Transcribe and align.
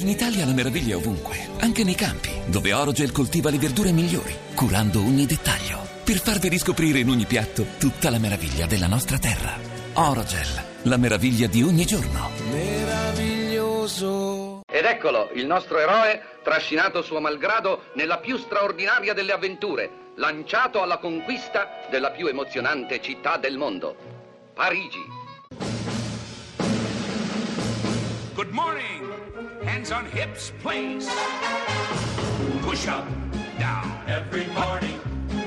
In 0.00 0.06
Italia 0.06 0.46
la 0.46 0.52
meraviglia 0.52 0.92
è 0.92 0.96
ovunque, 0.96 1.36
anche 1.58 1.82
nei 1.82 1.96
campi, 1.96 2.30
dove 2.46 2.72
Orogel 2.72 3.10
coltiva 3.10 3.50
le 3.50 3.58
verdure 3.58 3.90
migliori, 3.90 4.32
curando 4.54 5.00
ogni 5.00 5.26
dettaglio, 5.26 5.80
per 6.04 6.20
farvi 6.20 6.48
riscoprire 6.48 7.00
in 7.00 7.08
ogni 7.08 7.24
piatto 7.24 7.66
tutta 7.80 8.08
la 8.08 8.20
meraviglia 8.20 8.66
della 8.66 8.86
nostra 8.86 9.18
terra. 9.18 9.58
Orogel, 9.94 10.46
la 10.82 10.96
meraviglia 10.98 11.48
di 11.48 11.64
ogni 11.64 11.84
giorno. 11.84 12.30
Meraviglioso. 12.48 14.60
Ed 14.70 14.84
eccolo, 14.84 15.30
il 15.34 15.46
nostro 15.46 15.80
eroe, 15.80 16.22
trascinato 16.44 17.02
suo 17.02 17.18
malgrado 17.18 17.86
nella 17.94 18.18
più 18.18 18.38
straordinaria 18.38 19.14
delle 19.14 19.32
avventure, 19.32 20.12
lanciato 20.14 20.80
alla 20.80 20.98
conquista 20.98 21.88
della 21.90 22.12
più 22.12 22.28
emozionante 22.28 23.02
città 23.02 23.36
del 23.36 23.56
mondo, 23.56 23.96
Parigi. 24.54 25.26
Good 28.34 28.50
morning. 28.50 29.07
Hands 29.78 29.92
on 29.92 30.06
hips, 30.06 30.50
please. 30.60 31.08
Push 32.62 32.88
up, 32.88 33.06
down. 33.60 34.02
Every 34.08 34.48
morning. 34.48 34.98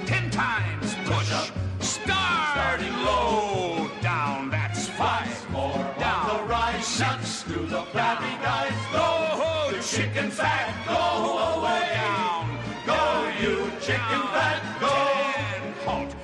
Ten 0.05 0.30
times 0.32 0.96
push. 1.04 1.34
up 1.34 1.50
Starting 1.82 2.96
low, 3.04 3.91
down. 4.02 4.50
That's 4.50 4.88
five. 4.88 5.52
More 5.52 5.86
down. 6.00 6.30
the 6.30 6.44
rise. 6.44 6.88
Six 6.88 7.44
through 7.44 7.66
the 7.66 7.82
flabby 7.91 8.32
guys. 8.41 8.72
Go, 8.94 9.78
chicken 9.82 10.32
fat. 10.32 10.72
Go 10.88 11.60
away. 11.60 11.90
Down. 12.00 12.48
Go, 12.88 13.02
you 13.41 13.70
chicken 13.82 14.22
fat. 14.32 14.62
Go. 14.80 14.94
Ten. 15.27 15.74
Halt. 15.84 16.16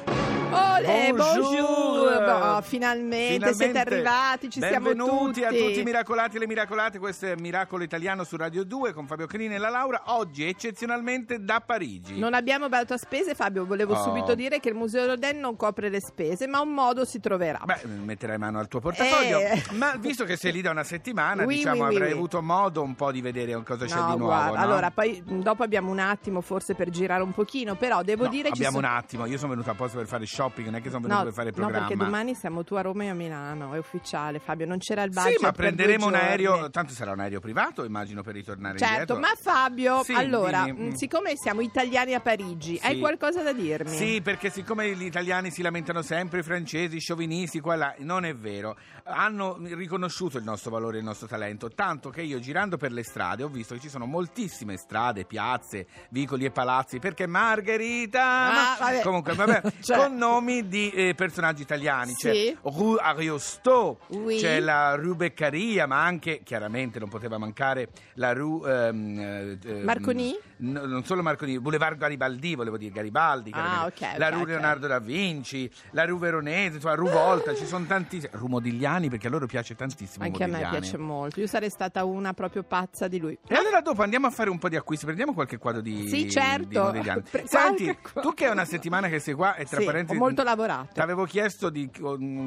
Ole, 0.53 1.11
bonjour! 1.11 1.43
Bonjour. 1.43 1.96
Boh, 2.33 2.61
finalmente, 2.61 3.53
siete 3.53 3.79
arrivati, 3.79 4.49
ci 4.49 4.59
siamo 4.59 4.89
Benvenuti 4.89 5.41
tutti. 5.41 5.43
a 5.43 5.49
tutti 5.49 5.79
i 5.79 5.83
miracolati 5.83 6.35
e 6.35 6.39
le 6.39 6.47
miracolate, 6.47 6.99
questo 6.99 7.27
è 7.27 7.35
Miracolo 7.35 7.83
Italiano 7.83 8.23
su 8.23 8.35
Radio 8.37 8.63
2 8.63 8.93
con 8.93 9.07
Fabio 9.07 9.25
Crini 9.27 9.55
e 9.55 9.57
la 9.57 9.69
Laura, 9.69 10.03
oggi 10.07 10.43
eccezionalmente 10.45 11.43
da 11.43 11.61
Parigi. 11.65 12.17
Non 12.19 12.33
abbiamo 12.33 12.69
badato 12.69 12.93
a 12.93 12.97
spese, 12.97 13.33
Fabio. 13.35 13.65
Volevo 13.65 13.93
Oh. 13.93 14.03
subito 14.03 14.35
dire 14.35 14.59
che 14.59 14.69
il 14.69 14.75
Museo 14.75 15.05
Rodin 15.05 15.39
non 15.39 15.55
copre 15.55 15.89
le 15.89 16.01
spese, 16.01 16.47
ma 16.47 16.59
un 16.59 16.73
modo 16.73 17.05
si 17.05 17.19
troverà. 17.19 17.61
Beh, 17.65 17.85
metterai 17.85 18.37
mano 18.37 18.59
al 18.59 18.67
tuo 18.67 18.79
portafoglio, 18.79 19.39
Eh. 19.39 19.63
ma 19.73 19.95
visto 19.97 20.23
che 20.25 20.35
sei 20.37 20.51
lì 20.51 20.61
da 20.61 20.71
una 20.71 20.83
settimana, 20.83 21.43
Oui, 21.45 21.55
diciamo, 21.55 21.85
oui, 21.85 21.95
avrai 21.95 22.11
oui. 22.11 22.17
avuto 22.17 22.41
modo 22.41 22.81
un 22.83 22.95
po' 22.95 23.11
di 23.11 23.21
vedere 23.21 23.61
cosa 23.63 23.85
c'è 23.85 23.95
No, 23.95 24.11
di 24.11 24.17
nuovo, 24.17 24.25
guarda, 24.25 24.57
no? 24.59 24.63
allora 24.63 24.91
poi 24.91 25.21
dopo 25.25 25.63
abbiamo 25.63 25.89
un 25.91 25.99
attimo 25.99 26.41
forse 26.41 26.75
per 26.75 26.89
girare 26.89 27.23
un 27.23 27.33
pochino, 27.33 27.75
però 27.75 28.03
devo 28.03 28.25
No, 28.25 28.29
dire 28.29 28.49
abbiamo 28.49 28.75
sono... 28.79 28.87
un 28.87 28.93
attimo, 28.93 29.25
io 29.25 29.37
sono 29.37 29.51
venuto 29.51 29.71
apposta 29.71 29.97
per 29.97 30.07
fare 30.07 30.25
shopping, 30.25 30.67
non 30.67 30.75
è 30.75 30.81
che 30.81 30.89
sono 30.89 31.01
venuto 31.07 31.23
per 31.23 31.33
fare 31.33 31.49
il 31.49 31.53
no, 31.55 31.61
programma. 31.63 31.87
perché 31.87 32.03
domani 32.03 32.16
siamo 32.33 32.63
tu 32.63 32.75
a 32.75 32.81
Roma 32.81 33.03
e 33.03 33.09
a 33.09 33.13
Milano, 33.13 33.73
è 33.73 33.77
ufficiale 33.77 34.39
Fabio, 34.39 34.65
non 34.65 34.77
c'era 34.79 35.03
il 35.03 35.11
budget 35.11 35.37
Sì, 35.37 35.43
ma 35.43 35.51
prenderemo 35.51 36.07
un 36.07 36.15
aereo, 36.15 36.69
tanto 36.69 36.93
sarà 36.93 37.11
un 37.11 37.19
aereo 37.19 37.39
privato, 37.39 37.83
immagino, 37.83 38.21
per 38.23 38.33
ritornare 38.33 38.77
Certo, 38.77 39.13
indietro. 39.13 39.19
ma 39.19 39.29
Fabio, 39.39 40.03
Sì, 40.03 40.13
allora, 40.13 40.63
dimmi. 40.63 40.89
mh, 40.89 40.93
siccome 40.93 41.33
siamo 41.35 41.61
italiani 41.61 42.13
a 42.13 42.19
Parigi, 42.19 42.79
hai 42.81 42.93
Sì. 42.95 42.99
qualcosa 42.99 43.41
da 43.43 43.53
dirmi? 43.53 43.95
Sì, 43.95 44.21
perché 44.21 44.49
siccome 44.49 44.93
gli 44.95 45.05
italiani 45.05 45.51
si 45.51 45.61
lamentano 45.61 46.01
sempre, 46.01 46.39
i 46.39 46.43
francesi, 46.43 46.99
sciovinisti, 46.99 47.59
qua 47.59 47.75
là, 47.75 47.95
non 47.99 48.25
è 48.25 48.33
vero. 48.35 48.75
Hanno 49.03 49.57
riconosciuto 49.61 50.37
il 50.37 50.43
nostro 50.43 50.71
valore 50.71 50.97
e 50.97 50.99
il 50.99 51.05
nostro 51.05 51.27
talento, 51.27 51.69
tanto 51.69 52.09
che 52.09 52.21
io 52.21 52.39
girando 52.39 52.77
per 52.77 52.91
le 52.91 53.03
strade 53.03 53.43
ho 53.43 53.47
visto 53.47 53.73
che 53.75 53.79
ci 53.81 53.89
sono 53.89 54.05
moltissime 54.05 54.75
strade, 54.77 55.25
piazze, 55.25 55.87
vicoli 56.09 56.45
e 56.45 56.51
palazzi, 56.51 56.99
perché 56.99 57.25
Margherita... 57.27 58.21
Ah, 58.21 58.77
vabbè. 58.79 59.01
Comunque, 59.01 59.33
vabbè, 59.33 59.61
Cioè. 59.81 59.97
con 59.97 60.15
nomi 60.15 60.67
di 60.67 60.89
eh, 60.91 61.13
personaggi 61.15 61.61
italiani. 61.61 62.06
Sì. 62.13 62.27
C'è 62.27 62.55
Rue 62.63 62.99
Ariosto, 62.99 63.99
Oui. 64.07 64.37
c'è 64.37 64.59
la 64.59 64.95
Rue 64.95 65.15
Beccaria, 65.15 65.85
ma 65.87 66.03
anche, 66.03 66.41
chiaramente 66.43 66.99
non 66.99 67.09
poteva 67.09 67.37
mancare, 67.37 67.89
la 68.15 68.33
Rue... 68.33 68.87
ehm, 68.87 69.19
eh, 69.19 69.57
ehm, 69.63 69.83
Marconi? 69.83 70.35
No, 70.59 70.85
non 70.85 71.03
solo 71.05 71.21
Marconi, 71.21 71.59
Boulevard 71.59 71.97
Garibaldi, 71.97 72.55
volevo 72.55 72.77
dire 72.77 72.91
Garibaldi, 72.91 73.51
Ah, 73.51 73.53
chiaramente. 73.53 74.05
ok, 74.05 74.17
la 74.17 74.27
ok, 74.27 74.33
Rue 74.33 74.41
ok. 74.41 74.47
Leonardo 74.47 74.87
da 74.87 74.99
Vinci, 74.99 75.71
la 75.91 76.05
Rue 76.05 76.17
Veronese, 76.19 76.75
insomma, 76.75 76.95
Rue 76.95 77.11
Volta, 77.11 77.53
ci 77.53 77.65
sono 77.65 77.85
tantissimi. 77.85 78.31
Rue 78.33 78.49
Modigliani, 78.49 79.09
perché 79.09 79.27
a 79.27 79.29
loro 79.29 79.45
piace 79.45 79.75
tantissimo 79.75 80.23
Anche 80.25 80.43
a 80.43 80.47
me 80.47 80.53
Modigliani. 80.53 80.79
piace 80.79 80.97
molto, 80.97 81.39
io 81.39 81.47
sarei 81.47 81.69
stata 81.69 82.03
una 82.05 82.33
proprio 82.33 82.63
pazza 82.63 83.07
di 83.07 83.19
lui. 83.19 83.37
E 83.47 83.53
allora 83.55 83.81
dopo 83.81 84.01
andiamo 84.01 84.27
a 84.27 84.31
fare 84.31 84.49
un 84.49 84.57
po' 84.57 84.69
di 84.69 84.75
acquisti, 84.75 85.05
prendiamo 85.05 85.33
qualche 85.33 85.57
quadro 85.57 85.81
di 85.81 86.07
Sì, 86.07 86.29
certo. 86.29 86.67
di 86.67 86.77
Modigliani. 86.77 87.21
Pre- 87.29 87.43
Senti, 87.45 87.95
tu 88.21 88.33
che 88.33 88.45
è 88.47 88.49
una 88.49 88.65
settimana 88.65 89.07
che 89.09 89.19
sei 89.19 89.33
qua 89.35 89.55
e 89.55 89.65
tra 89.65 89.79
Sì, 89.79 89.85
parentesi 89.85 90.17
ho 90.17 90.21
molto 90.21 90.41
lavorato. 90.43 90.93
Ti 90.93 90.99
avevo 91.01 91.25
chiesto 91.25 91.69
di 91.69 91.89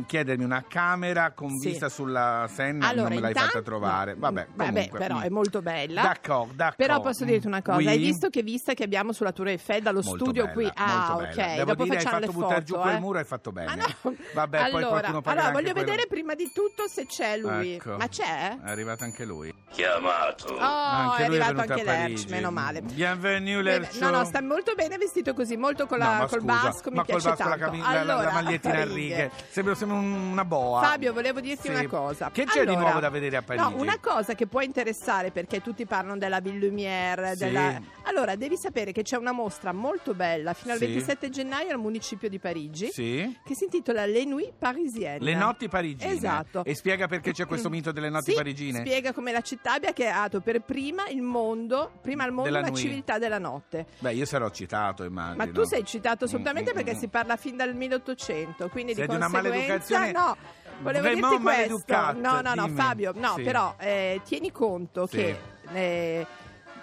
chiedermi 0.07 0.45
una 0.45 0.65
camera 0.69 1.33
con 1.33 1.59
Sì. 1.59 1.69
vista 1.71 1.89
sulla 1.89 2.49
Senna, 2.53 2.89
Allora, 2.89 3.09
non 3.09 3.15
me 3.17 3.21
l'hai 3.21 3.31
intanto- 3.31 3.51
fatta 3.53 3.63
trovare. 3.65 4.15
Vabbè, 4.17 4.47
vabbè, 4.55 4.71
comunque, 4.71 4.99
però 4.99 5.21
è 5.21 5.29
molto 5.29 5.63
bella. 5.63 6.03
D'accordo, 6.03 6.53
d'accordo. 6.55 6.75
Però 6.77 7.01
posso 7.01 7.25
dirti 7.25 7.47
una 7.47 7.63
cosa, 7.63 7.77
Oui. 7.79 7.87
hai 7.89 7.99
visto 7.99 8.29
che 8.29 8.43
vista 8.43 8.75
che 8.75 8.85
abbiamo 8.85 9.13
sulla 9.13 9.33
Tour 9.33 9.49
Eiffel 9.49 9.83
dallo 9.83 10.01
Molto 10.03 10.25
studio 10.25 10.43
bella, 10.45 10.55
qui? 10.55 10.71
Ah, 10.75 11.07
molto 11.13 11.25
ok, 11.29 11.35
bella. 11.37 11.53
Devo 11.55 11.65
dopo 11.65 11.83
dire, 11.85 11.97
hai 11.97 12.03
fatto 12.03 12.19
le 12.19 12.27
buttare 12.27 12.55
foto. 12.55 12.65
giù 12.65 12.75
quel 12.81 12.95
eh. 12.95 12.99
muro, 13.01 13.19
hai 13.19 13.25
fatto 13.25 13.53
bene. 13.53 13.71
Ah, 13.71 13.75
no. 13.77 14.15
Vabbè, 14.35 14.59
poi 14.59 14.67
allora, 14.67 14.89
qualcuno 14.89 15.21
pagherà 15.21 15.41
allora 15.47 15.53
voglio 15.61 15.73
quello. 15.73 15.87
vedere 15.87 16.07
prima 16.09 16.35
di 16.35 16.51
tutto 16.53 16.87
se 16.89 17.07
c'è 17.07 17.37
lui. 17.37 17.75
Ecco. 17.75 17.97
Ma 17.97 18.09
c'è? 18.09 18.59
È 18.63 18.71
arrivato 18.71 19.05
anche 19.05 19.25
lui. 19.25 19.53
Chiamato. 19.71 20.55
Oh, 20.55 20.59
anche 20.59 21.25
è 21.25 21.27
lui 21.29 21.39
arrivato 21.41 21.53
venuto 21.55 21.73
anche 21.73 21.73
a 21.73 21.85
Lerch, 21.85 22.01
Parigi. 22.03 22.29
meno 22.29 22.51
male. 22.51 22.83
Bienvenue 22.83 23.63
Lerch. 23.63 23.99
No, 24.01 24.11
no, 24.11 24.25
sta 24.25 24.43
molto 24.43 24.75
bene 24.75 24.97
vestito 24.99 25.35
così, 25.35 25.57
molto 25.57 25.87
con 25.87 25.99
la, 25.99 26.05
No, 26.05 26.13
ma 26.13 26.27
col 26.27 26.41
scusa, 26.41 26.53
basco, 26.53 26.91
mi 26.91 26.97
ma 26.97 27.05
col 27.05 27.15
piace 27.21 27.29
basco, 27.31 27.43
la, 27.43 27.49
tanto. 27.57 27.65
cami- 27.65 27.79
la- 27.81 27.87
la- 27.93 28.03
la 28.05 28.13
Allora, 28.15 28.31
magliettina 28.33 28.75
a 28.75 28.85
righe. 28.85 28.95
righe. 28.95 29.31
Sembra, 29.49 29.75
sembra 29.75 29.99
una 29.99 30.45
boa. 30.45 30.81
Fabio, 30.83 31.13
volevo 31.13 31.41
dirti 31.41 31.63
Sì. 31.69 31.71
una 31.71 31.87
cosa. 31.87 32.31
Che 32.31 32.45
c'è 32.45 32.61
di 32.63 32.69
Allora, 32.69 32.81
nuovo 32.81 33.01
da 33.01 33.09
vedere 33.11 33.37
a 33.37 33.43
Parigi? 33.43 33.65
No, 33.69 33.81
una 33.81 33.99
cosa 34.01 34.35
che 34.35 34.47
può 34.47 34.61
interessare 34.61 35.31
perché 35.31 35.61
tutti 35.61 35.87
parlano 35.87 36.19
della 36.19 36.41
Ville 36.41 36.69
Lumière. 36.69 37.33
Sì. 37.33 37.45
della- 37.45 37.81
Allora, 38.05 38.37
devi 38.37 38.57
sapere 38.57 38.93
che 38.93 39.03
c'è 39.03 39.17
una 39.17 39.33
mostra 39.33 39.73
molto 39.73 40.15
bella 40.15 40.53
fino 40.53 40.73
al 40.73 40.79
Sì. 40.79 40.87
27 40.87 41.31
gennaio 41.31 41.71
al 41.73 41.79
municipio 41.79 42.29
di 42.29 42.39
Parigi 42.39 42.91
che 42.91 43.55
si 43.55 43.65
intitola 43.65 44.05
Les 44.07 44.25
Nuits 44.25 44.53
Parisiennes. 44.59 45.21
Le 45.23 45.35
notti 45.35 45.69
parigine. 45.69 46.13
Esatto. 46.13 46.65
E 46.65 46.75
spiega 46.75 47.07
perché 47.07 47.33
c'è 47.33 47.47
questo 47.47 47.69
mito 47.71 47.93
delle 47.93 48.09
notti 48.09 48.33
parigine? 48.33 48.81
Spiega 48.81 49.13
come 49.13 49.33
la 49.33 49.41
città 49.41 49.75
abbia 49.75 49.93
creato 49.93 50.41
per 50.41 50.61
prima 50.61 51.09
il 51.09 51.23
mondo, 51.23 51.93
prima 52.01 52.25
al 52.25 52.31
mondo 52.31 52.45
Della 52.51 52.61
una 52.61 52.69
nuit. 52.69 52.81
civiltà 52.83 53.19
della 53.19 53.39
notte. 53.39 53.87
Beh, 53.99 54.13
io 54.15 54.25
sarò 54.25 54.49
citato, 54.51 55.05
immagino. 55.05 55.37
Ma 55.45 55.51
tu 55.51 55.65
sei 55.65 55.85
citato 55.85 56.25
assolutamente 56.25 56.71
Mm, 56.71 56.73
mm, 56.73 56.77
perché 56.77 56.95
mm. 56.95 56.99
si 57.01 57.09
parla 57.09 57.37
fin 57.37 57.57
dal 57.57 57.75
1800, 57.75 58.69
quindi 58.69 58.95
Sei 58.95 59.07
di 59.07 59.15
di 59.15 59.19
una 59.27 59.43
maleducazione 59.43 60.13
no. 60.13 60.37
Volevo 60.83 61.03
vraiment 61.09 61.39
dirti 61.39 61.43
questo. 61.79 62.13
No, 62.15 62.41
no, 62.41 62.55
no, 62.55 62.65
dimmi. 62.67 62.77
Fabio, 62.77 63.13
no, 63.15 63.35
Sì. 63.37 63.43
però 63.43 63.75
eh, 63.79 64.21
tieni 64.25 64.51
conto 64.51 65.07
Sì. 65.07 65.17
che 65.17 65.37
eh, 65.73 66.27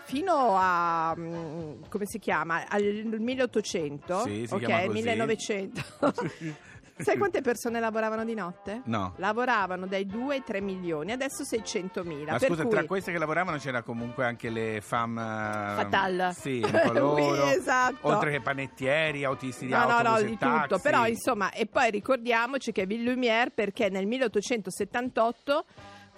fino 0.04 0.56
a 0.56 1.16
mm, 1.18 1.84
come 1.90 2.06
si 2.06 2.20
chiama? 2.20 2.66
Al 2.68 2.84
1800, 2.84 4.22
Sì, 4.22 4.46
si 4.48 4.54
ok, 4.54 4.60
chiama 4.66 4.86
così. 4.86 5.02
1900. 5.02 5.82
Sai 7.04 7.18
quante 7.18 7.42
persone 7.42 7.80
lavoravano 7.80 8.26
di 8.26 8.34
notte? 8.34 8.82
No. 8.86 9.14
Lavoravano 9.18 9.86
dai 9.86 10.06
2 10.06 10.36
ai 10.36 10.44
3 10.44 10.62
milioni, 10.62 11.12
adesso 11.12 11.44
600 11.44 12.04
mila. 12.04 12.32
Ma 12.34 12.38
per 12.40 12.50
scusa, 12.50 12.64
cui... 12.64 12.72
tra 12.72 12.84
queste 12.86 13.12
che 13.12 13.18
lavoravano 13.18 13.58
c'era 13.58 13.84
comunque 13.84 14.26
anche 14.26 14.50
le 14.50 14.82
femme 14.82 15.74
Fatal. 15.76 16.32
Sì, 16.34 16.62
un 16.66 16.82
po' 16.84 16.92
loro. 16.92 17.14
Oui, 17.44 17.52
esatto. 17.52 18.08
Oltre 18.08 18.32
che 18.32 18.42
panettieri, 18.42 19.24
autisti 19.24 19.66
di 19.66 19.72
No, 19.72 19.86
no, 19.86 19.92
autobus 19.92 20.12
no, 20.12 20.18
e 20.18 20.26
di 20.26 20.38
taxi. 20.38 20.62
tutto. 20.68 20.80
Però, 20.80 21.08
insomma, 21.08 21.52
e 21.52 21.66
poi 21.68 21.92
ricordiamoci 21.92 22.72
che 22.72 22.86
Ville 22.86 23.14
Lumière, 23.14 23.52
perché 23.54 23.90
nel 23.90 24.06
1878 24.08 25.66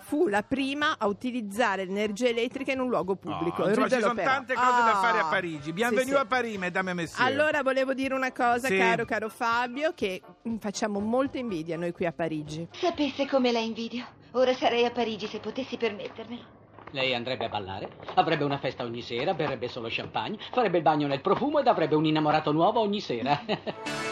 fu 0.10 0.28
la 0.28 0.42
prima 0.42 0.96
a 0.98 1.06
utilizzare 1.06 1.86
l'energia 1.86 2.28
elettrica 2.30 2.72
in 2.72 2.80
un 2.80 2.90
luogo 2.90 3.16
pubblico. 3.16 3.62
Oh, 3.62 3.68
ci 3.88 4.00
sono 4.00 4.16
tante 4.16 4.56
cose 4.56 4.66
da 4.84 4.98
Ah, 4.98 5.02
fare 5.02 5.20
a 5.20 5.26
Parigi. 5.26 5.72
Bienvenue 5.72 6.04
sì, 6.06 6.10
sì. 6.14 6.16
a 6.18 6.26
Parigi, 6.26 6.58
mesdames 6.58 6.92
et 6.94 6.96
messieurs. 6.98 7.32
Allora 7.32 7.62
volevo 7.62 7.94
dire 7.94 8.16
una 8.16 8.32
cosa, 8.32 8.68
Sì. 8.70 8.76
caro, 8.78 9.06
caro 9.06 9.30
Fabio, 9.30 9.92
che 9.94 10.20
facciamo 10.60 11.00
molta 11.00 11.38
invidia 11.38 11.78
noi 11.78 11.92
qui 11.92 12.08
a 12.08 12.12
Parigi. 12.12 12.68
Sapesse 12.72 13.28
come 13.28 13.52
la 13.52 13.60
invidio. 13.60 14.04
Ora 14.32 14.52
sarei 14.56 14.84
a 14.84 14.90
Parigi 14.90 15.28
se 15.28 15.38
potessi 15.40 15.78
permettermelo. 15.78 16.58
Lei 16.92 17.14
andrebbe 17.14 17.46
a 17.46 17.50
ballare, 17.50 17.90
avrebbe 18.16 18.44
una 18.44 18.58
festa 18.58 18.84
ogni 18.84 19.04
sera, 19.04 19.36
berrebbe 19.36 19.68
solo 19.68 19.90
champagne, 19.92 20.40
farebbe 20.52 20.78
il 20.78 20.84
bagno 20.84 21.06
nel 21.06 21.22
profumo 21.22 21.60
ed 21.60 21.68
avrebbe 21.68 21.94
un 21.94 22.06
innamorato 22.06 22.52
nuovo 22.52 22.80
ogni 22.80 23.00
sera. 23.00 23.40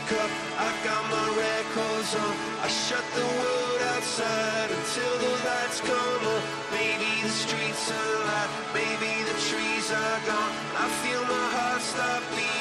music 0.00 0.20
up, 0.20 0.30
I 0.58 0.72
got 0.84 1.02
my 1.10 1.28
records 1.36 2.14
on. 2.14 2.36
I 2.62 2.68
shut 2.68 3.04
the 3.14 3.24
world 3.24 3.80
outside 3.94 4.70
until 4.70 5.18
the 5.18 5.30
lights 5.44 5.80
come 5.80 6.26
on. 6.26 6.42
Maybe 6.72 7.22
the 7.22 7.28
streets 7.28 7.90
are 7.90 8.22
alive, 8.22 8.50
maybe 8.74 9.24
the 9.24 9.36
trees 9.48 9.90
are 9.90 10.20
gone. 10.26 10.52
I 10.76 10.88
feel 11.02 11.22
my 11.24 11.46
heart 11.56 11.82
stop 11.82 12.22
beating 12.36 12.59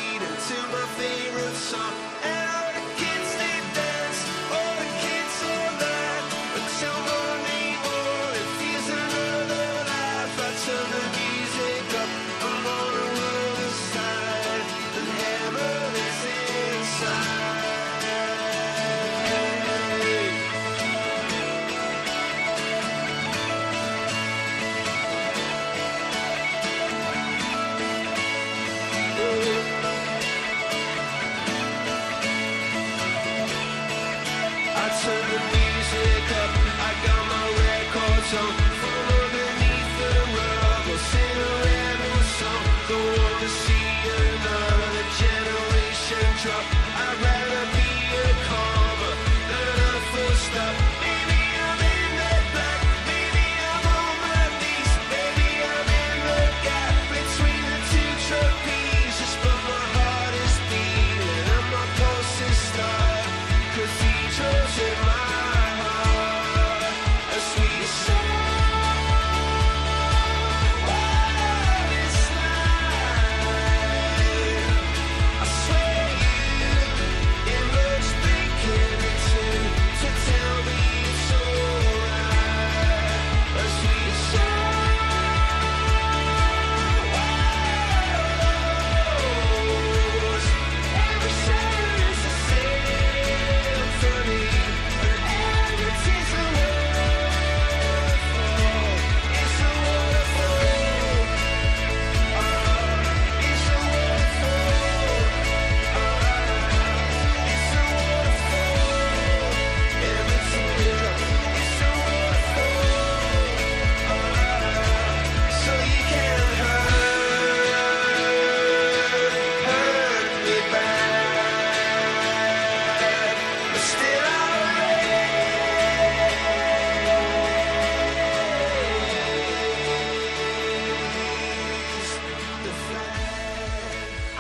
future. 46.41 46.78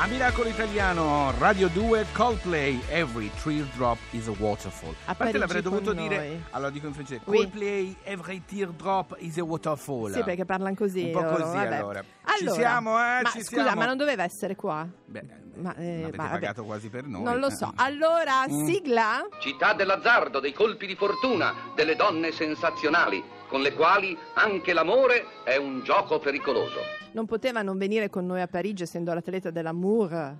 A 0.01 0.07
Miracolo 0.07 0.47
Italiano, 0.47 1.33
Radio 1.39 1.67
2, 1.67 2.05
Coldplay, 2.13 2.81
Every 2.89 3.29
Teardrop 3.43 3.97
is 4.11 4.27
a 4.29 4.31
Waterfall. 4.37 4.95
A 5.05 5.13
parte 5.13 5.37
l'avrei 5.37 5.61
dovuto 5.61 5.91
dire, 5.91 6.15
noi. 6.15 6.43
allora 6.51 6.69
dico 6.69 6.87
in 6.87 6.93
francese, 6.93 7.21
Oui. 7.25 7.37
Coldplay, 7.39 7.95
Every 8.03 8.41
Teardrop 8.45 9.15
is 9.19 9.37
a 9.39 9.43
Waterfall. 9.43 10.13
Sì, 10.13 10.23
perché 10.23 10.45
parlano 10.45 10.73
così. 10.75 11.03
Un 11.03 11.11
po' 11.11 11.19
loro, 11.21 11.35
così 11.43 11.55
vabbè. 11.57 11.75
allora. 11.75 12.01
Ci 12.01 12.43
Allora, 12.45 12.59
siamo, 12.59 12.89
eh, 12.97 13.21
ma 13.23 13.29
ci 13.29 13.43
scusa, 13.43 13.61
siamo. 13.63 13.79
ma 13.81 13.85
non 13.87 13.97
doveva 13.97 14.23
essere 14.23 14.55
qua? 14.55 14.87
Beh, 15.05 15.23
Ma, 15.55 15.75
eh, 15.75 16.03
avete 16.03 16.15
ma 16.17 16.23
vabbè. 16.23 16.29
pagato 16.39 16.63
quasi 16.63 16.87
per 16.87 17.03
noi. 17.05 17.23
Non 17.23 17.39
lo 17.39 17.47
eh. 17.47 17.51
so. 17.55 17.73
Allora, 17.75 18.45
Mm. 18.49 18.65
sigla? 18.67 19.27
Città 19.41 19.73
dell'azzardo, 19.73 20.39
dei 20.39 20.53
colpi 20.53 20.87
di 20.87 20.95
fortuna, 20.95 21.53
delle 21.75 21.97
donne 21.97 22.31
sensazionali, 22.31 23.21
con 23.49 23.59
le 23.61 23.73
quali 23.73 24.17
anche 24.35 24.71
l'amore 24.71 25.25
è 25.43 25.57
un 25.57 25.83
gioco 25.83 26.19
pericoloso. 26.19 26.79
Non 27.11 27.25
poteva 27.25 27.61
non 27.61 27.77
venire 27.77 28.09
con 28.09 28.25
noi 28.25 28.41
a 28.41 28.47
Parigi 28.47 28.83
essendo 28.83 29.13
l'atleta 29.13 29.49
dell'amour. 29.49 30.13
Eh. 30.13 30.35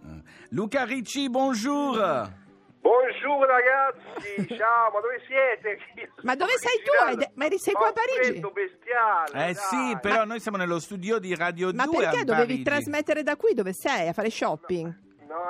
Luca 0.49 0.83
Ricci, 0.85 1.29
bonjour. 1.29 2.37
Buongiorno 2.81 3.45
ragazzi, 3.45 4.47
ciao, 4.55 4.89
ma 4.93 4.99
dove 5.01 5.21
siete? 5.27 5.77
Io 5.99 6.09
Ma 6.21 6.35
dove 6.35 6.51
sei 6.57 6.77
tu? 6.81 7.15
de- 7.17 7.31
ma 7.33 7.47
sei 7.57 7.73
qua 7.73 7.85
a 7.85 7.87
un 7.89 7.93
Parigi? 7.93 8.29
freddo 8.31 8.51
bestiale. 8.51 9.49
Eh 9.49 9.53
dai. 9.53 9.55
sì, 9.55 9.97
però 9.99 10.23
noi 10.23 10.39
siamo 10.39 10.57
nello 10.57 10.79
studio 10.79 11.19
di 11.19 11.35
Radio 11.35 11.71
Ma 11.73 11.85
2 11.85 11.95
perché 11.97 12.19
a 12.19 12.23
dovevi 12.23 12.45
Parigi. 12.45 12.63
trasmettere 12.63 13.23
da 13.23 13.35
qui? 13.35 13.53
Dove 13.53 13.73
sei? 13.73 14.07
A 14.07 14.13
fare 14.13 14.29
shopping? 14.29 14.85
No, 14.87 14.95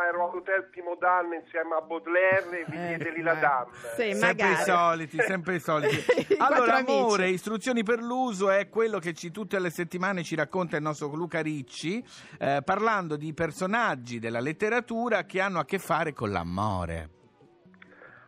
ero 0.07 0.29
all'hotel 0.29 0.67
Pimodanno 0.69 1.35
insieme 1.35 1.75
a 1.75 1.81
Baudelaire 1.81 2.61
e 2.61 2.65
Vignette 2.67 3.11
di 3.13 3.21
la 3.21 3.35
Dame. 3.35 3.71
Sì, 3.95 4.13
Sempre 4.13 4.51
i 4.51 4.55
soliti, 4.57 5.17
sempre 5.19 5.55
i 5.55 5.59
soliti. 5.59 6.03
Quattro 6.35 6.55
allora, 6.55 6.75
amici. 6.77 6.91
amore, 6.91 7.29
istruzioni 7.29 7.83
per 7.83 8.01
l'uso 8.01 8.49
è 8.49 8.69
quello 8.69 8.99
che 8.99 9.13
ci, 9.13 9.31
tutte 9.31 9.59
le 9.59 9.69
settimane 9.69 10.23
ci 10.23 10.35
racconta 10.35 10.77
il 10.77 10.83
nostro 10.83 11.07
Luca 11.13 11.41
Ricci, 11.41 12.03
eh, 12.39 12.61
parlando 12.63 13.15
di 13.15 13.33
personaggi 13.33 14.19
della 14.19 14.39
letteratura 14.39 15.23
che 15.23 15.39
hanno 15.39 15.59
a 15.59 15.65
che 15.65 15.79
fare 15.79 16.13
con 16.13 16.31
l'amore. 16.31 17.17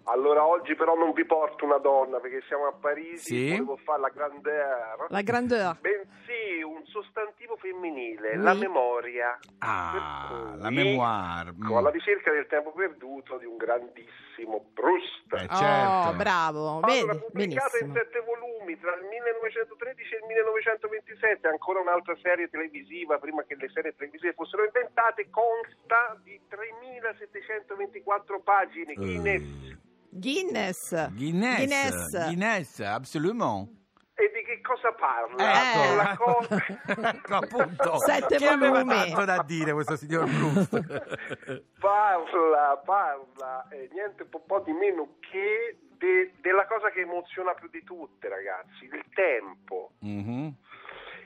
Allora 0.06 0.46
oggi 0.46 0.76
però 0.76 0.96
non 0.96 1.12
vi 1.14 1.26
porto 1.26 1.64
una 1.64 1.78
donna 1.78 2.20
perché 2.20 2.42
siamo 2.48 2.66
a 2.66 2.74
Parigi, 2.74 3.18
Sì. 3.18 3.50
volevo 3.52 3.78
fare 3.78 4.02
la 4.02 4.10
grandeur. 4.10 5.06
La 5.10 5.22
grandeur. 5.22 5.78
Bensì 5.80 6.62
un 6.64 6.84
sostantivo 6.86 7.56
femminile, 7.58 8.32
Oui. 8.36 8.42
la 8.42 8.54
memoria. 8.56 9.38
Ah, 9.60 10.54
la 10.58 10.70
memoire. 10.72 11.52
mm. 11.54 11.64
Ecco, 11.64 11.78
alla 11.78 11.90
ricerca 11.92 12.32
del 12.32 12.48
tempo 12.48 12.72
perduto 12.72 13.38
di 13.38 13.46
un 13.46 13.58
grandissimo 13.58 14.66
Proust. 14.74 15.34
Eh, 15.34 15.48
certo. 15.56 16.10
Oh, 16.10 16.14
bravo. 16.16 16.80
Allora, 16.82 16.88
Vedi? 17.14 17.20
pubblicata 17.20 17.78
in 17.78 17.92
Benissimo. 17.92 17.94
sette 17.94 18.20
volumi 18.26 18.80
tra 18.80 18.96
il 18.96 19.06
1913 19.06 20.14
e 20.16 20.18
il 20.18 20.24
1927, 20.28 21.48
ancora 21.48 21.80
un'altra 21.80 22.16
serie 22.22 22.50
televisiva, 22.50 23.20
prima 23.20 23.44
che 23.44 23.56
le 23.56 23.70
serie 23.70 23.94
televisive 23.96 24.34
fossero 24.34 24.66
inventate, 24.66 25.30
consta 25.30 26.18
di 26.24 26.40
3724 26.50 28.40
pagine. 28.42 28.94
Guinness. 28.96 29.78
Guinness. 30.12 31.10
Guinness. 31.14 31.58
Guinness. 31.58 32.26
Guinness, 32.28 32.80
assolutamente. 32.82 33.80
E 34.14 34.30
di 34.34 34.44
che 34.44 34.62
cosa 34.62 34.92
parla? 34.92 35.38
Ecco, 35.40 35.96
La 35.96 36.16
cosa... 36.18 36.66
ecco 37.10 37.36
appunto. 37.36 37.98
Sette 38.06 38.38
che 38.38 38.48
aveva 38.48 38.84
volumi. 38.84 39.10
tanto 39.10 39.26
da 39.26 39.42
dire 39.44 39.74
questo 39.74 39.96
signor 39.96 40.26
Proust. 40.30 41.64
parla, 41.80 42.82
parla, 42.86 43.68
eh, 43.70 43.90
niente 43.94 44.26
po', 44.26 44.42
po' 44.46 44.60
di 44.60 44.74
meno 44.74 45.16
che 45.22 45.78
de- 45.98 46.34
della 46.42 46.68
cosa 46.68 46.92
che 46.92 47.00
emoziona 47.02 47.54
più 47.54 47.70
di 47.70 47.84
tutte, 47.84 48.28
ragazzi, 48.30 48.84
il 48.86 49.04
tempo. 49.14 49.92
Mhm. 50.00 50.54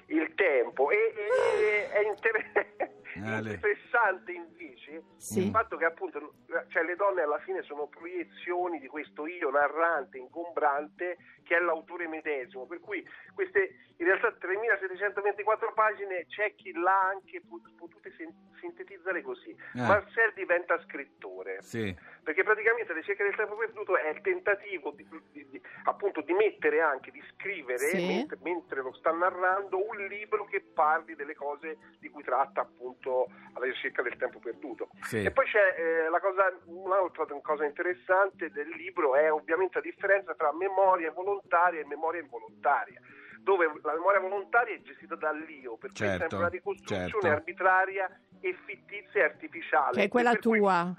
il 0.09 0.33
tempo 0.35 0.91
e, 0.91 0.95
e- 0.95 1.89
è 1.91 2.07
inter- 2.07 2.51
Ale. 2.53 2.93
interessante 3.19 4.31
invece 4.31 5.03
Sì. 5.17 5.45
il 5.45 5.51
fatto 5.51 5.77
che 5.77 5.86
appunto 5.86 6.34
cioè, 6.69 6.84
le 6.84 6.95
donne 6.95 7.22
alla 7.22 7.39
fine 7.39 7.62
sono 7.63 7.88
proiezioni 7.88 8.79
di 8.79 8.88
questo 8.88 9.25
io 9.27 9.50
narrante, 9.50 10.17
ingombrante 10.17 11.17
che 11.43 11.55
è 11.57 11.60
l'autore 11.60 12.07
medesimo 12.07 12.65
per 12.65 12.79
cui 12.79 13.05
queste 13.34 13.75
in 13.98 14.05
realtà 14.05 14.31
3724 14.34 15.74
pagine 15.74 16.25
c'è 16.27 16.55
chi 16.55 16.72
l'ha 16.74 17.07
anche 17.10 17.41
pot- 17.48 17.74
potute 17.75 18.12
sen- 18.17 18.34
sintetizzare 18.60 19.22
così 19.22 19.50
Eh. 19.51 19.81
Marcel 19.81 20.34
diventa 20.34 20.79
scrittore 20.84 21.62
Sì. 21.62 21.95
Perché 22.25 22.41
praticamente 22.44 22.91
la 22.91 23.00
ricerca 23.00 23.24
del 23.24 23.36
tempo 23.36 23.55
perduto 23.55 23.96
è 23.98 24.10
il 24.10 24.20
tentativo 24.22 24.89
di, 24.89 25.08
di- 25.32 25.48
di- 25.48 25.62
appunto 25.84 26.22
di 26.22 26.34
mettere 26.34 26.82
anche, 26.82 27.12
di 27.12 27.22
scrivere 27.34 27.77
Sì. 27.77 28.03
mentre, 28.08 28.38
mentre 28.41 28.82
lo 28.82 28.91
sta 28.94 29.12
narrando 29.12 29.77
un 29.77 29.96
libro 30.08 30.44
che 30.46 30.60
parli 30.74 31.13
delle 31.13 31.36
cose 31.36 31.77
di 32.00 32.10
cui 32.10 32.24
tratta 32.24 32.62
appunto 32.62 33.27
alla 33.53 33.65
ricerca 33.65 34.01
del 34.01 34.17
tempo 34.17 34.39
perduto. 34.39 34.89
Sì. 35.03 35.24
E 35.24 35.29
poi 35.29 35.46
c'è 35.46 35.75
eh, 35.77 36.10
la 36.10 36.20
cosa, 36.20 36.51
un'altra 36.65 37.25
cosa 37.44 37.63
interessante 37.63 38.50
del 38.50 38.70
libro 38.70 39.15
è 39.15 39.32
ovviamente 39.32 39.75
la 39.75 39.82
differenza 39.82 40.34
tra 40.34 40.51
memoria 40.51 41.12
volontaria 41.12 41.79
e 41.82 41.86
memoria 41.86 42.22
involontaria 42.22 43.00
dove 43.39 43.72
la 43.84 43.94
memoria 43.94 44.20
volontaria 44.20 44.74
è 44.74 44.82
gestita 44.82 45.13
dall'io, 45.15 45.77
per 45.77 45.91
cui 45.91 46.05
è 46.05 46.10
Certo, 46.10 46.20
sempre 46.22 46.38
una 46.38 46.48
ricostruzione 46.48 47.10
certo. 47.10 47.27
arbitraria 47.27 48.20
e 48.41 48.58
fittizia 48.65 49.22
e 49.22 49.24
artificiale. 49.25 49.94
Che 49.98 50.03
è 50.05 50.08
quella 50.08 50.34
tua. 50.34 50.91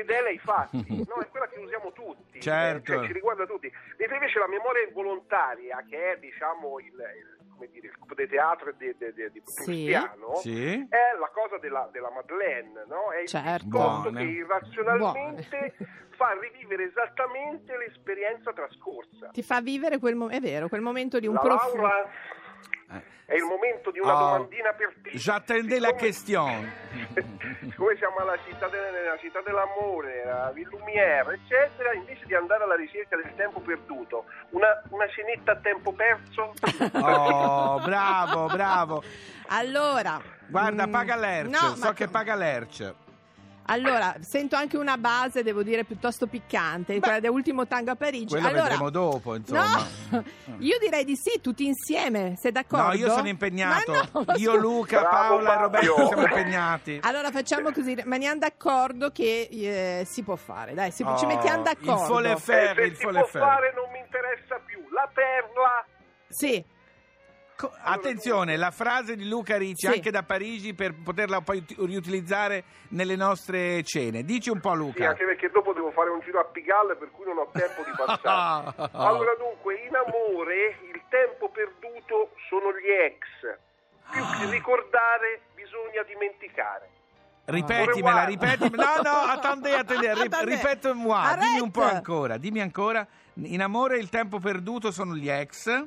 Fedele 0.00 0.28
ai 0.30 0.38
fatti, 0.38 0.84
no? 1.08 1.20
è 1.20 1.28
quella 1.28 1.48
che 1.48 1.58
usiamo 1.58 1.92
tutti, 1.92 2.40
Certo. 2.40 2.92
eh, 2.92 2.96
cioè 2.96 3.06
ci 3.06 3.12
riguarda 3.12 3.46
tutti. 3.46 3.70
Mentre 3.98 4.16
invece 4.16 4.38
la 4.38 4.48
memoria 4.48 4.82
involontaria, 4.86 5.84
che 5.88 6.12
è 6.12 6.18
diciamo 6.18 6.78
il, 6.80 6.86
il- 6.86 7.38
come 7.60 7.72
dire, 7.72 7.88
il 7.88 7.98
coup 7.98 8.14
de 8.14 8.26
teatro 8.26 8.72
di, 8.72 8.94
di, 8.96 9.12
di, 9.12 9.30
di 9.32 9.42
Sì. 9.44 9.52
Prustiano, 9.54 10.34
Sì. 10.36 10.86
è 10.88 11.18
la 11.18 11.28
cosa 11.32 11.58
della, 11.58 11.88
della 11.92 12.10
Madeleine, 12.10 12.84
no? 12.88 13.10
è 13.12 13.20
il 13.20 13.28
Certo. 13.28 13.66
Buone. 13.68 14.18
che 14.24 14.30
irrazionalmente 14.30 15.74
fa 16.16 16.38
rivivere 16.40 16.84
esattamente 16.84 17.76
l'esperienza 17.76 18.52
trascorsa. 18.54 19.28
Ti 19.32 19.42
fa 19.42 19.60
vivere 19.60 19.98
quel 19.98 20.14
momento. 20.16 20.38
È 20.46 20.50
vero, 20.50 20.68
quel 20.68 20.80
momento 20.80 21.18
di 21.18 21.26
un 21.26 21.34
La 21.34 21.40
profumo. 21.40 21.88
È 23.30 23.34
il 23.36 23.44
momento 23.44 23.92
di 23.92 24.00
una 24.00 24.12
Oh, 24.14 24.18
domandina 24.18 24.72
per 24.72 24.92
te. 25.02 25.10
J'attendais 25.16 25.78
la 25.80 25.92
question. 25.94 26.68
Siccome 27.60 27.94
siamo 28.02 28.16
alla 28.18 28.36
città, 28.44 28.66
de- 28.66 28.90
nella 28.90 29.16
città 29.20 29.40
dell'amore, 29.46 30.28
a 30.28 30.50
Villumiere, 30.50 31.34
eccetera, 31.34 31.92
invece 31.94 32.26
di 32.26 32.34
andare 32.34 32.64
alla 32.64 32.74
ricerca 32.74 33.14
del 33.14 33.32
tempo 33.36 33.60
perduto, 33.60 34.24
una, 34.50 34.82
una 34.88 35.06
cenetta 35.10 35.52
a 35.52 35.56
tempo 35.56 35.92
perso? 35.92 36.54
Oh, 37.00 37.78
bravo, 37.80 38.46
bravo. 38.48 39.02
Allora. 39.48 40.20
Guarda, 40.48 40.86
mm, 40.88 40.90
paga 40.90 41.14
l'Erce, 41.16 41.50
no, 41.50 41.74
so 41.76 41.86
ma- 41.86 41.92
che 41.94 42.08
paga 42.08 42.34
l'Erce. 42.34 42.94
Allora, 43.66 44.16
sento 44.20 44.56
anche 44.56 44.76
una 44.76 44.96
base, 44.98 45.44
devo 45.44 45.62
dire, 45.62 45.84
piuttosto 45.84 46.26
piccante, 46.26 46.98
quella 46.98 47.20
dell'ultimo 47.20 47.68
tango 47.68 47.92
a 47.92 47.94
Parigi. 47.96 48.26
Quello 48.26 48.48
allora, 48.48 48.62
vedremo 48.64 48.90
dopo, 48.90 49.36
insomma. 49.36 49.86
No, 50.08 50.24
io 50.58 50.76
direi 50.80 51.04
di 51.04 51.14
sì, 51.14 51.40
tutti 51.40 51.66
insieme, 51.66 52.34
sei 52.36 52.50
d'accordo? 52.50 52.86
No, 52.88 52.92
io 52.94 53.10
sono 53.10 53.28
impegnato. 53.28 53.92
No, 54.12 54.24
io. 54.36 54.56
Luca, 54.56 55.00
Bravo, 55.00 55.16
Paola 55.36 55.54
e. 55.54 55.60
Roberto 55.60 56.06
siamo 56.08 56.22
impegnati. 56.22 56.98
Allora 57.02 57.30
facciamo 57.30 57.70
così, 57.70 57.94
rimaniamo 57.94 58.38
d'accordo 58.40 59.10
che 59.12 59.48
eh, 59.50 60.04
si 60.04 60.24
può 60.24 60.34
fare, 60.34 60.74
dai, 60.74 60.90
si- 60.90 61.04
ci 61.16 61.24
Oh, 61.24 61.26
mettiamo 61.28 61.58
il 61.58 61.62
d'accordo. 61.62 62.04
fole 62.06 62.32
Eh, 62.32 62.36
fer, 62.38 62.74
se 62.74 62.82
il 62.82 62.96
si 62.96 63.02
fole 63.02 63.18
può 63.20 63.28
fer. 63.28 63.40
fare 63.42 63.72
non 63.76 63.90
mi 63.92 63.98
interessa 64.00 64.60
più. 64.66 64.78
La 64.90 65.08
perla 65.14 65.84
Sì, 66.28 66.64
Co- 67.60 67.72
Attenzione, 67.82 68.56
la 68.56 68.70
frase 68.70 69.16
di 69.16 69.28
Luca 69.28 69.58
Ricci 69.58 69.86
Sì. 69.86 69.92
anche 69.92 70.10
da 70.10 70.22
Parigi 70.22 70.72
per 70.72 70.94
poterla 70.94 71.42
poi 71.42 71.58
ut- 71.58 71.74
riutilizzare 71.84 72.64
nelle 72.90 73.16
nostre 73.16 73.82
cene. 73.82 74.24
Dici 74.24 74.48
un 74.48 74.60
po' 74.60 74.70
Sì, 74.72 74.76
Luca. 74.78 75.08
anche 75.10 75.24
perché 75.26 75.50
dopo 75.50 75.74
devo 75.74 75.90
fare 75.90 76.08
un 76.08 76.20
giro 76.20 76.40
a 76.40 76.44
Pigalle 76.44 76.96
per 76.96 77.10
cui 77.10 77.26
non 77.26 77.36
ho 77.36 77.50
tempo 77.52 77.82
di 77.84 77.90
passare. 77.94 78.72
allora 78.96 79.34
dunque, 79.36 79.74
in 79.86 79.94
amore 79.94 80.78
il 80.90 81.02
tempo 81.10 81.50
perduto 81.50 82.30
sono 82.48 82.72
gli 82.72 82.88
ex. 82.88 83.58
Più 84.10 84.22
che 84.38 84.50
ricordare 84.50 85.42
bisogna 85.54 86.02
dimenticare. 86.06 86.88
Ripetimela, 87.44 88.24
ripetimela. 88.24 88.94
No, 88.96 89.02
no, 89.02 89.16
attendez, 89.32 89.74
attendez, 89.74 90.14
ri- 90.14 90.26
Attendez. 90.26 90.56
ripete-moi, 90.60 91.36
dimmi 91.38 91.60
un 91.60 91.70
po' 91.70 91.82
Arrête. 91.82 91.96
ancora, 91.96 92.36
dimmi 92.38 92.60
ancora. 92.60 93.06
In 93.34 93.60
amore 93.62 93.98
il 93.98 94.08
tempo 94.08 94.38
perduto 94.38 94.90
sono 94.90 95.14
gli 95.14 95.28
ex. 95.28 95.84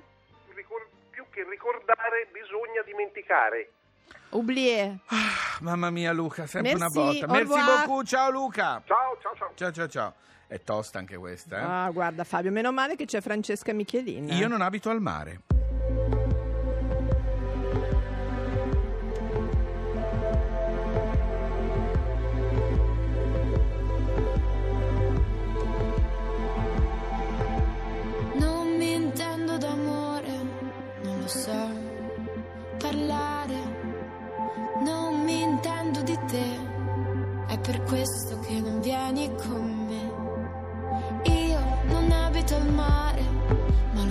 Che 1.33 1.43
ricordare 1.49 2.27
bisogna 2.31 2.83
dimenticare. 2.85 3.71
oublié. 4.29 4.99
Mamma 5.61 5.89
mia 5.89 6.11
Luca, 6.11 6.45
sempre 6.45 6.75
Merci, 6.75 6.97
una 6.97 7.03
botta. 7.03 7.27
Merci 7.27 7.59
beaucoup, 7.63 8.05
ciao 8.05 8.29
Luca. 8.29 8.81
Ciao, 8.85 9.17
ciao, 9.21 9.35
ciao. 9.35 9.51
Ciao 9.55 9.71
ciao 9.71 9.87
ciao. 9.87 10.13
È 10.47 10.61
tosta 10.61 10.99
anche 10.99 11.17
questa, 11.17 11.57
eh? 11.57 11.61
Ah, 11.63 11.89
guarda 11.91 12.23
Fabio, 12.23 12.51
meno 12.51 12.71
male 12.71 12.95
che 12.95 13.05
c'è 13.05 13.21
Francesca 13.21 13.73
Michelin. 13.73 14.29
Io 14.29 14.47
non 14.47 14.61
abito 14.61 14.89
al 14.89 15.01
mare. 15.01 15.39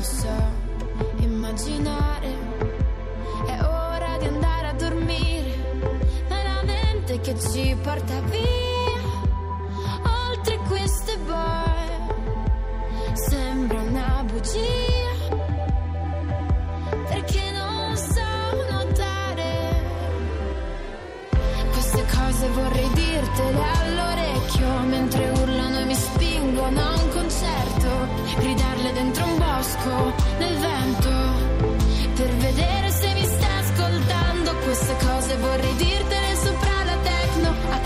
Lo 0.02 0.08
so 0.08 0.36
immaginare. 1.18 2.34
È 3.46 3.60
ora 3.62 4.16
di 4.18 4.26
andare 4.26 4.66
a 4.66 4.72
dormire, 4.72 5.54
ma 6.28 6.40
è 6.40 6.42
la 6.42 6.62
mente 6.64 7.20
che 7.20 7.38
ci 7.38 7.76
porta 7.80 8.20
via. 8.22 9.00
Oltre 10.28 10.56
queste 10.66 11.16
boe, 11.18 13.14
sembra 13.14 13.80
una 13.80 14.24
bugia. 14.26 14.81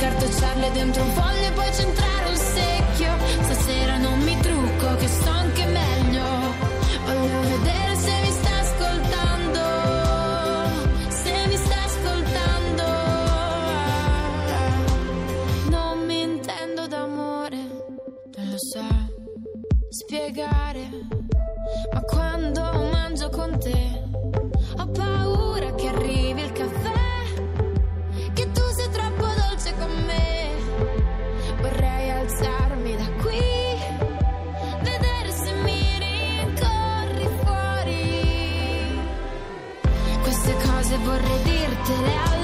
Accartocciarle 0.07 0.71
dentro 0.71 1.03
un 1.03 1.11
foglio 1.11 1.47
e 1.47 1.51
poi 1.53 1.73
centrare 1.73 2.29
un 2.29 2.37
secchio. 2.37 3.13
Stasera 3.43 3.97
non 3.99 4.19
mi 4.21 4.39
trucco, 4.41 4.97
che 4.97 5.09
sto 5.09 5.31
anche 5.31 5.65
meglio. 5.67 6.25
Voglio 7.05 7.41
vedere 7.41 7.97
se 7.97 8.21
mi 8.23 8.31
sta 8.31 8.59
ascoltando. 8.59 9.61
Se 11.09 11.47
mi 11.49 11.57
sta 11.57 11.77
ascoltando. 11.85 12.85
Non 15.71 16.07
mi 16.07 16.23
intendo 16.23 16.87
d'amore, 16.87 17.57
non 17.57 18.49
lo 18.51 18.59
so 18.59 18.85
spiegare. 19.89 21.16
Vorrei 41.07 41.39
dirtele 41.45 42.36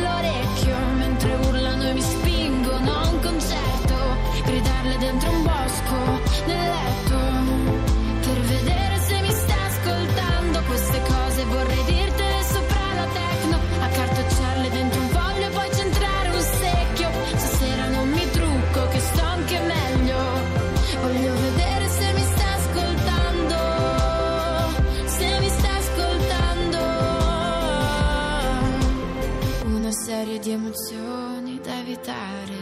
serie 30.22 30.38
di 30.38 30.52
emozioni 30.52 31.60
da 31.60 31.80
evitare. 31.80 32.54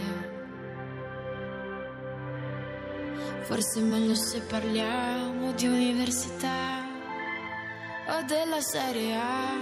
Forse 3.42 3.80
è 3.80 3.82
meglio 3.82 4.14
se 4.14 4.40
parliamo 4.40 5.52
di 5.52 5.66
università 5.66 6.86
o 8.08 8.22
della 8.26 8.62
Serie 8.62 9.14
A. 9.14 9.58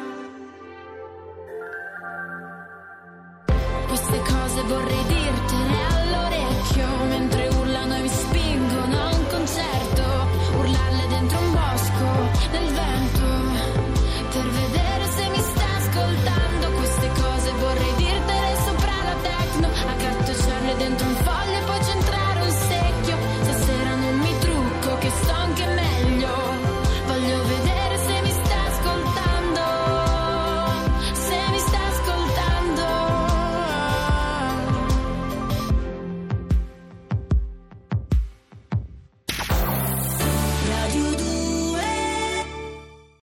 Queste 3.88 4.19
cose 4.21 4.62
vorrei 4.62 5.05
dirtele 5.07 5.77